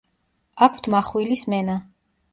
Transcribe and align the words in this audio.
აქვთ 0.67 0.89
მახვილი 0.95 1.37
სმენა. 1.45 1.77